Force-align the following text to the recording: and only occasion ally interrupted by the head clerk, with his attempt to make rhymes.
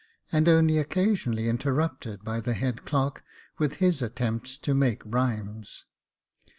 and 0.31 0.49
only 0.49 0.79
occasion 0.79 1.33
ally 1.33 1.43
interrupted 1.43 2.23
by 2.23 2.39
the 2.39 2.55
head 2.55 2.85
clerk, 2.85 3.23
with 3.59 3.75
his 3.75 4.01
attempt 4.01 4.63
to 4.63 4.73
make 4.73 5.03
rhymes. 5.05 5.85